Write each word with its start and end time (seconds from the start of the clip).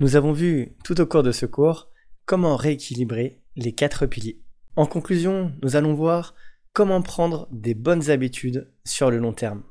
Nous 0.00 0.16
avons 0.16 0.32
vu 0.32 0.72
tout 0.82 1.00
au 1.00 1.06
cours 1.06 1.22
de 1.22 1.30
ce 1.30 1.46
cours 1.46 1.88
comment 2.26 2.56
rééquilibrer 2.56 3.40
les 3.54 3.70
quatre 3.70 4.06
piliers. 4.06 4.40
En 4.74 4.86
conclusion, 4.86 5.52
nous 5.62 5.76
allons 5.76 5.94
voir 5.94 6.34
comment 6.72 7.00
prendre 7.00 7.46
des 7.52 7.74
bonnes 7.74 8.10
habitudes 8.10 8.72
sur 8.84 9.08
le 9.08 9.18
long 9.18 9.32
terme. 9.32 9.62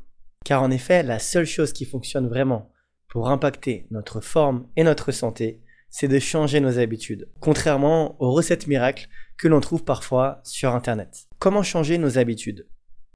Car 0.45 0.63
en 0.63 0.71
effet, 0.71 1.03
la 1.03 1.19
seule 1.19 1.45
chose 1.45 1.73
qui 1.73 1.83
fonctionne 1.83 2.29
vraiment 2.29 2.71
pour 3.09 3.29
impacter 3.29 3.85
notre 3.91 4.21
forme 4.21 4.69
et 4.77 4.85
notre 4.85 5.11
santé, 5.11 5.61
c'est 5.89 6.07
de 6.07 6.19
changer 6.19 6.61
nos 6.61 6.79
habitudes, 6.79 7.27
contrairement 7.41 8.15
aux 8.21 8.31
recettes 8.31 8.67
miracles 8.67 9.09
que 9.37 9.49
l'on 9.49 9.59
trouve 9.59 9.83
parfois 9.83 10.39
sur 10.45 10.73
Internet. 10.73 11.27
Comment 11.37 11.63
changer 11.63 11.97
nos 11.97 12.17
habitudes? 12.17 12.65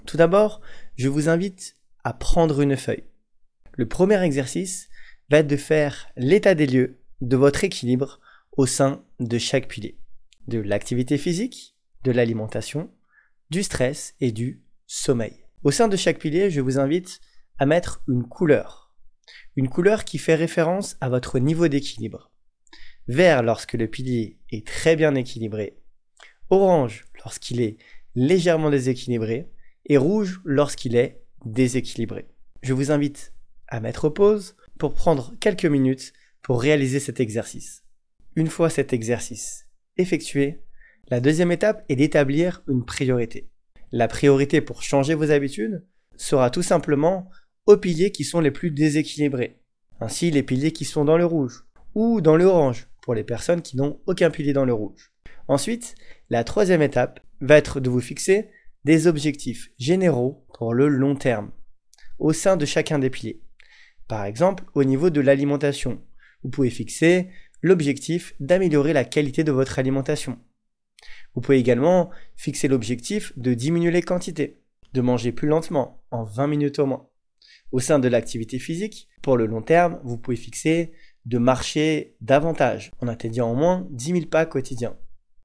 Tout 0.06 0.18
d'abord, 0.18 0.60
je 0.98 1.08
vous 1.08 1.30
invite 1.30 1.78
à 2.04 2.12
prendre 2.12 2.60
une 2.60 2.76
feuille. 2.76 3.06
Le 3.72 3.88
premier 3.88 4.22
exercice 4.22 4.90
va 5.30 5.40
être 5.40 5.48
de 5.48 5.58
faire 5.58 6.10
l'état 6.16 6.56
des 6.56 6.68
lieux 6.68 7.00
de 7.22 7.36
votre 7.36 7.64
équilibre 7.64 8.20
au 8.56 8.66
sein 8.66 9.04
de 9.20 9.38
chaque 9.38 9.68
pilier. 9.68 9.98
De 10.48 10.60
l'activité 10.60 11.18
physique, 11.18 11.76
de 12.04 12.12
l'alimentation, 12.12 12.90
du 13.50 13.64
stress 13.64 14.16
et 14.20 14.32
du 14.32 14.64
sommeil. 14.86 15.44
Au 15.64 15.72
sein 15.72 15.88
de 15.88 15.98
chaque 15.98 16.20
pilier, 16.20 16.50
je 16.50 16.62
vous 16.62 16.80
invite 16.80 17.20
à 17.58 17.66
mettre 17.66 18.02
une 18.08 18.28
couleur. 18.28 18.94
Une 19.56 19.70
couleur 19.70 20.06
qui 20.06 20.18
fait 20.18 20.36
référence 20.36 20.96
à 21.02 21.10
votre 21.10 21.40
niveau 21.40 21.68
d'équilibre. 21.68 22.32
Vert 23.08 23.44
lorsque 23.44 23.74
le 23.74 23.88
pilier 23.88 24.38
est 24.52 24.66
très 24.66 24.96
bien 24.96 25.16
équilibré. 25.16 25.78
Orange 26.50 27.06
lorsqu'il 27.24 27.62
est 27.62 27.78
légèrement 28.16 28.70
déséquilibré. 28.70 29.50
Et 29.90 29.98
rouge 29.98 30.42
lorsqu'il 30.44 30.96
est 30.96 31.22
déséquilibré. 31.46 32.28
Je 32.62 32.74
vous 32.74 32.92
invite 32.92 33.34
à 33.68 33.80
mettre 33.80 34.10
pause 34.10 34.56
pour 34.78 34.94
prendre 34.94 35.34
quelques 35.40 35.66
minutes 35.66 36.14
pour 36.42 36.62
réaliser 36.62 37.00
cet 37.00 37.20
exercice. 37.20 37.84
Une 38.36 38.48
fois 38.48 38.70
cet 38.70 38.94
exercice 38.94 39.68
effectué, 39.98 40.62
la 41.10 41.20
deuxième 41.20 41.52
étape 41.52 41.84
est 41.90 41.96
d'établir 41.96 42.64
une 42.68 42.86
priorité. 42.86 43.50
La 43.92 44.08
priorité 44.08 44.62
pour 44.62 44.84
changer 44.84 45.16
vos 45.16 45.32
habitudes 45.32 45.86
sera 46.18 46.50
tout 46.50 46.62
simplement 46.62 47.30
aux 47.66 47.78
piliers 47.78 48.12
qui 48.12 48.24
sont 48.24 48.40
les 48.40 48.52
plus 48.52 48.72
déséquilibrés. 48.72 49.60
Ainsi 50.00 50.32
les 50.32 50.44
piliers 50.44 50.72
qui 50.72 50.86
sont 50.86 51.06
dans 51.06 51.18
le 51.18 51.26
rouge 51.26 51.66
ou 51.96 52.22
dans 52.22 52.36
le 52.36 52.46
orange 52.46 52.88
pour 53.02 53.16
les 53.16 53.24
personnes 53.24 53.62
qui 53.62 53.78
n'ont 53.78 54.00
aucun 54.06 54.30
pilier 54.30 54.54
dans 54.54 54.66
le 54.66 54.74
rouge. 54.74 55.12
Ensuite, 55.48 55.96
la 56.30 56.44
troisième 56.44 56.82
étape 56.82 57.22
va 57.42 57.58
être 57.58 57.80
de 57.80 57.90
vous 57.90 58.02
fixer 58.02 58.50
des 58.84 59.08
objectifs 59.08 59.70
généraux 59.78 60.46
pour 60.54 60.74
le 60.74 60.88
long 60.88 61.16
terme 61.16 61.52
au 62.20 62.34
sein 62.34 62.58
de 62.58 62.66
chacun 62.66 63.00
des 63.00 63.10
piliers. 63.10 63.42
Par 64.08 64.26
exemple, 64.26 64.64
au 64.74 64.84
niveau 64.84 65.10
de 65.10 65.22
l'alimentation, 65.22 66.02
vous 66.44 66.50
pouvez 66.50 66.70
fixer 66.70 67.30
l'objectif 67.62 68.34
d'améliorer 68.40 68.94
la 68.94 69.04
qualité 69.04 69.44
de 69.44 69.52
votre 69.52 69.80
alimentation. 69.80 70.40
Vous 71.36 71.42
pouvez 71.42 71.60
également 71.60 72.10
fixer 72.36 72.68
l'objectif 72.68 73.38
de 73.38 73.54
diminuer 73.54 73.92
les 73.92 74.02
quantités, 74.02 74.62
de 74.94 75.02
manger 75.02 75.32
plus 75.32 75.48
lentement, 75.48 76.04
en 76.12 76.24
20 76.24 76.48
minutes 76.48 76.80
au 76.80 76.86
moins. 76.86 77.10
Au 77.72 77.80
sein 77.80 78.00
de 78.00 78.08
l'activité 78.08 78.60
physique, 78.60 79.10
pour 79.22 79.36
le 79.36 79.46
long 79.46 79.62
terme, 79.62 80.00
vous 80.04 80.18
pouvez 80.18 80.38
fixer 80.38 80.94
de 81.26 81.38
marcher 81.38 82.16
davantage 82.22 82.92
en 83.02 83.08
atteignant 83.10 83.52
au 83.52 83.56
moins 83.56 83.86
10 83.92 84.14
000 84.14 84.26
pas 84.28 84.46
quotidiens, 84.46 84.96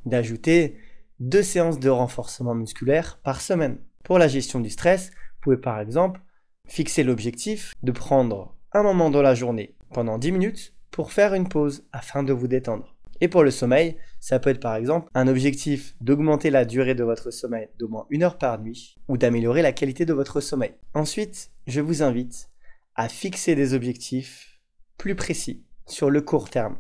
d'ajouter 0.07 0.77
deux 1.19 1.43
séances 1.43 1.81
de 1.81 1.89
renforcement 1.89 2.55
musculaire 2.55 3.19
par 3.25 3.41
semaine. 3.41 3.79
Pour 4.05 4.19
la 4.19 4.29
gestion 4.29 4.61
du 4.61 4.71
stress, 4.71 5.11
vous 5.11 5.41
pouvez 5.43 5.57
par 5.57 5.81
exemple 5.81 6.21
fixer 6.69 7.05
l'objectif 7.05 7.75
de 7.83 7.93
prendre 7.93 8.55
un 8.73 8.83
moment 8.83 9.11
dans 9.11 9.23
la 9.23 9.35
journée 9.35 9.75
pendant 9.93 10.19
10 10.19 10.33
minutes 10.33 10.75
pour 10.91 11.13
faire 11.13 11.35
une 11.35 11.49
pause 11.49 11.85
afin 11.93 12.23
de 12.23 12.33
vous 12.33 12.49
détendre. 12.49 12.95
Et 13.21 13.29
pour 13.29 13.45
le 13.45 13.51
sommeil, 13.51 13.97
ça 14.21 14.41
peut 14.41 14.51
être 14.51 14.61
par 14.61 14.75
exemple 14.75 15.09
un 15.15 15.29
objectif 15.29 15.95
d'augmenter 16.01 16.51
la 16.51 16.65
durée 16.65 16.95
de 16.95 17.05
votre 17.05 17.31
sommeil 17.31 17.69
d'au 17.79 17.89
moins 17.89 18.07
une 18.11 18.25
heure 18.25 18.37
par 18.37 18.59
nuit 18.59 18.97
ou 19.07 19.17
d'améliorer 19.17 19.63
la 19.63 19.73
qualité 19.73 20.05
de 20.05 20.13
votre 20.13 20.41
sommeil. 20.41 20.75
Ensuite, 20.95 21.51
je 21.67 21.81
vous 21.81 22.03
invite 22.03 22.49
à 22.97 23.09
fixer 23.09 23.55
des 23.55 23.75
objectifs 23.75 24.61
plus 24.99 25.15
précis 25.15 25.65
sur 25.87 26.11
le 26.11 26.21
court 26.21 26.51
terme. 26.51 26.79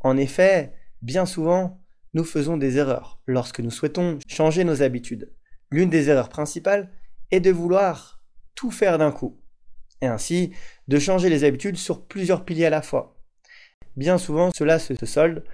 En 0.00 0.16
effet, 0.16 0.72
bien 1.02 1.26
souvent, 1.26 1.80
nous 2.14 2.24
faisons 2.24 2.56
des 2.56 2.78
erreurs 2.78 3.20
lorsque 3.26 3.60
nous 3.60 3.70
souhaitons 3.70 4.18
changer 4.26 4.64
nos 4.64 4.82
habitudes. 4.82 5.30
L'une 5.70 5.90
des 5.90 6.08
erreurs 6.08 6.30
principales 6.30 6.90
est 7.30 7.40
de 7.40 7.50
vouloir 7.50 8.15
tout 8.56 8.72
faire 8.72 8.98
d'un 8.98 9.12
coup, 9.12 9.38
et 10.02 10.06
ainsi 10.06 10.52
de 10.88 10.98
changer 10.98 11.28
les 11.28 11.44
habitudes 11.44 11.76
sur 11.76 12.04
plusieurs 12.06 12.44
piliers 12.44 12.66
à 12.66 12.70
la 12.70 12.82
fois. 12.82 13.16
Bien 13.96 14.18
souvent, 14.18 14.50
cela 14.52 14.80
se 14.80 14.94
solde 15.06 15.44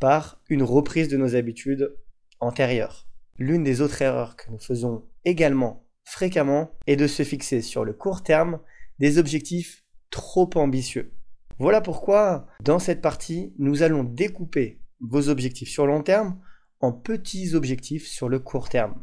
par 0.00 0.40
une 0.48 0.62
reprise 0.62 1.08
de 1.08 1.18
nos 1.18 1.36
habitudes 1.36 1.94
antérieures. 2.40 3.06
L'une 3.38 3.62
des 3.62 3.80
autres 3.80 4.00
erreurs 4.00 4.36
que 4.36 4.50
nous 4.50 4.58
faisons 4.58 5.04
également 5.24 5.86
fréquemment 6.04 6.72
est 6.86 6.96
de 6.96 7.06
se 7.06 7.22
fixer 7.22 7.60
sur 7.60 7.84
le 7.84 7.92
court 7.92 8.22
terme 8.22 8.58
des 8.98 9.18
objectifs 9.18 9.84
trop 10.10 10.50
ambitieux. 10.56 11.12
Voilà 11.58 11.80
pourquoi, 11.80 12.46
dans 12.62 12.78
cette 12.78 13.00
partie, 13.00 13.52
nous 13.58 13.82
allons 13.82 14.04
découper 14.04 14.80
vos 15.00 15.28
objectifs 15.28 15.68
sur 15.68 15.86
long 15.86 16.02
terme 16.02 16.40
en 16.80 16.92
petits 16.92 17.54
objectifs 17.54 18.06
sur 18.06 18.28
le 18.28 18.40
court 18.40 18.68
terme. 18.68 19.02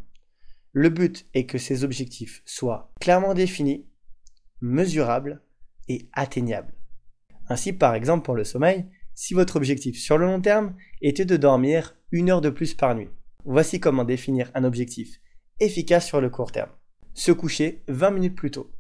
Le 0.72 0.90
but 0.90 1.28
est 1.34 1.46
que 1.46 1.58
ces 1.58 1.84
objectifs 1.84 2.42
soient 2.46 2.94
clairement 3.00 3.34
définis, 3.34 3.86
mesurables 4.62 5.42
et 5.88 6.08
atteignables. 6.14 6.74
Ainsi, 7.48 7.74
par 7.74 7.96
exemple, 7.96 8.24
pour 8.24 8.36
le 8.36 8.44
sommeil, 8.44 8.86
si 9.16 9.34
votre 9.34 9.56
objectif 9.56 9.98
sur 9.98 10.18
le 10.18 10.26
long 10.26 10.42
terme 10.42 10.76
était 11.02 11.26
de 11.26 11.38
dormir 11.38 11.96
une 12.12 12.30
heure 12.30 12.42
de 12.42 12.50
plus 12.50 12.74
par 12.74 12.96
nuit. 12.96 13.10
Voici 13.46 13.80
comment 13.80 14.04
définir 14.04 14.52
un 14.54 14.64
objectif 14.64 15.20
efficace 15.60 16.06
sur 16.06 16.22
le 16.22 16.30
court 16.30 16.52
terme. 16.52 16.72
Se 17.14 17.32
coucher 17.32 17.84
20 17.88 18.12
minutes 18.12 18.36
plus 18.36 18.52
tôt. 18.52 18.72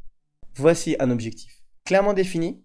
Voici 0.56 0.96
un 1.00 1.10
objectif 1.10 1.60
clairement 1.86 2.14
défini, 2.14 2.64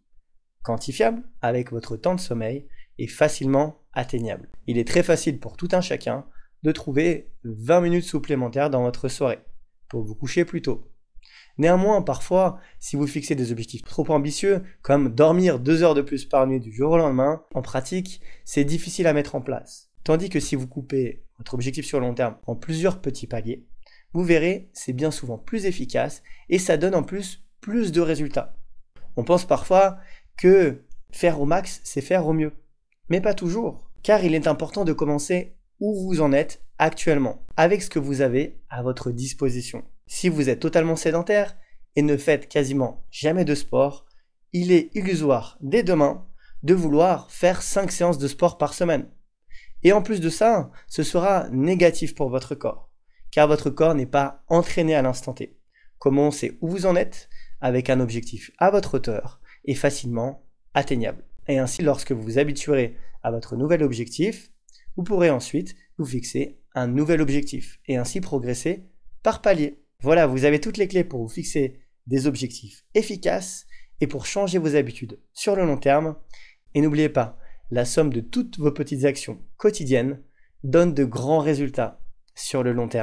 quantifiable 0.63 1.23
avec 1.41 1.73
votre 1.73 1.97
temps 1.97 2.15
de 2.15 2.21
sommeil 2.21 2.69
et 2.99 3.07
facilement 3.07 3.83
atteignable. 3.95 4.51
Il 4.67 4.77
est 4.77 4.87
très 4.87 5.03
facile 5.03 5.41
pour 5.41 5.57
tout 5.57 5.69
un 5.73 5.81
chacun 5.81 6.27
de 6.65 6.73
trouver 6.73 7.31
20 7.45 7.83
minutes 7.83 8.05
supplémentaires 8.05 8.71
dans 8.71 8.83
votre 8.83 9.09
soirée 9.09 9.39
pour 9.89 10.03
vous 10.03 10.15
coucher 10.15 10.45
plus 10.45 10.63
tôt. 10.63 10.91
Néanmoins, 11.59 12.03
parfois, 12.03 12.59
si 12.81 12.97
vous 12.97 13.07
fixez 13.07 13.37
des 13.37 13.53
objectifs 13.53 13.85
trop 13.85 14.11
ambitieux, 14.11 14.63
comme 14.83 15.15
dormir 15.15 15.61
deux 15.61 15.83
heures 15.85 15.95
de 15.95 16.03
plus 16.03 16.25
par 16.25 16.47
nuit 16.47 16.59
du 16.59 16.73
jour 16.73 16.93
au 16.93 16.97
lendemain, 16.97 17.45
en 17.55 17.63
pratique, 17.63 18.21
c'est 18.45 18.65
difficile 18.65 19.07
à 19.07 19.13
mettre 19.13 19.37
en 19.37 19.41
place. 19.41 19.91
Tandis 20.03 20.31
que 20.31 20.41
si 20.41 20.57
vous 20.57 20.67
coupez 20.67 21.23
votre 21.39 21.55
objectif 21.55 21.87
sur 21.87 22.01
long 22.01 22.15
terme 22.15 22.37
en 22.47 22.57
plusieurs 22.57 23.01
petits 23.01 23.27
paliers, 23.27 23.67
vous 24.15 24.25
verrez, 24.25 24.71
c'est 24.73 24.93
bien 24.93 25.11
souvent 25.11 25.39
plus 25.39 25.67
efficace 25.67 26.23
et 26.49 26.59
ça 26.59 26.77
donne 26.77 26.95
en 26.95 27.03
plus 27.03 27.45
plus 27.61 27.93
de 27.93 28.01
résultats. 28.01 28.57
On 29.17 29.25
pense 29.25 29.45
parfois 29.47 29.99
que 30.37 30.85
faire 31.13 31.41
au 31.41 31.47
max, 31.47 31.81
c'est 31.85 32.01
faire 32.01 32.27
au 32.27 32.33
mieux. 32.33 32.53
Mais 33.09 33.21
pas 33.21 33.35
toujours, 33.35 33.91
car 34.03 34.25
il 34.25 34.35
est 34.35 34.47
important 34.47 34.85
de 34.85 34.93
commencer 34.93 35.55
où 35.81 35.95
vous 36.07 36.21
en 36.21 36.33
êtes 36.33 36.63
actuellement, 36.79 37.45
avec 37.57 37.83
ce 37.83 37.91
que 37.91 37.99
vous 37.99 38.21
avez 38.21 38.61
à 38.69 38.83
votre 38.83 39.11
disposition. 39.11 39.85
Si 40.07 40.29
vous 40.29 40.49
êtes 40.49 40.61
totalement 40.61 40.97
sédentaire 40.97 41.57
et 41.97 42.03
ne 42.03 42.17
faites 42.17 42.49
quasiment 42.49 43.05
jamais 43.11 43.45
de 43.45 43.55
sport, 43.55 44.07
il 44.53 44.73
est 44.73 44.91
illusoire 44.95 45.59
dès 45.61 45.83
demain 45.83 46.27
de 46.63 46.75
vouloir 46.75 47.31
faire 47.31 47.63
5 47.63 47.93
séances 47.93 48.19
de 48.19 48.29
sport 48.29 48.59
par 48.59 48.75
semaine. 48.75 49.09
Et 49.83 49.93
en 49.93 50.03
plus 50.03 50.21
de 50.21 50.31
ça, 50.31 50.71
ce 50.87 51.03
sera 51.03 51.49
négatif 51.51 52.15
pour 52.15 52.31
votre 52.31 52.55
corps, 52.55 52.91
car 53.31 53.47
votre 53.49 53.71
corps 53.71 53.95
n'est 53.95 54.07
pas 54.07 54.43
entraîné 54.49 54.95
à 54.95 55.03
l'instant 55.03 55.35
T. 55.35 55.59
Commencez 55.99 56.57
où 56.61 56.69
vous 56.69 56.87
en 56.87 56.97
êtes 56.97 57.29
avec 57.61 57.91
un 57.91 58.01
objectif 58.01 58.51
à 58.59 58.71
votre 58.71 58.95
hauteur 58.95 59.41
et 59.65 59.75
facilement 59.75 60.47
atteignable. 60.73 61.25
Et 61.49 61.59
ainsi, 61.59 61.83
lorsque 61.83 62.13
vous 62.13 62.23
vous 62.23 62.39
habituerez 62.39 62.97
à 63.23 63.31
votre 63.31 63.57
nouvel 63.57 63.83
objectif, 63.83 64.51
vous 64.97 65.03
pourrez 65.03 65.31
ensuite 65.31 65.75
vous 65.99 66.05
fixer 66.05 66.59
un 66.75 66.87
nouvel 66.87 67.21
objectif 67.21 67.81
et 67.87 67.97
ainsi 67.97 68.21
progresser 68.21 68.85
par 69.23 69.43
palier. 69.43 69.81
Voilà, 70.01 70.27
vous 70.27 70.45
avez 70.45 70.61
toutes 70.61 70.77
les 70.77 70.89
clés 70.89 71.05
pour 71.05 71.23
vous 71.23 71.29
fixer 71.29 71.81
des 72.07 72.27
objectifs 72.27 72.85
efficaces 72.95 73.67
et 74.01 74.07
pour 74.07 74.27
changer 74.27 74.59
vos 74.59 74.77
habitudes 74.77 75.21
sur 75.33 75.57
le 75.57 75.65
long 75.65 75.79
terme. 75.79 76.17
Et 76.75 76.81
n'oubliez 76.81 77.09
pas, 77.09 77.39
la 77.71 77.85
somme 77.85 78.13
de 78.13 78.21
toutes 78.21 78.59
vos 78.59 78.73
petites 78.73 79.05
actions 79.05 79.41
quotidiennes 79.57 80.21
donne 80.63 80.95
de 80.95 81.05
grands 81.05 81.41
résultats 81.41 82.01
sur 82.35 82.63
le 82.63 82.73
long 82.73 82.89
terme. 82.89 83.03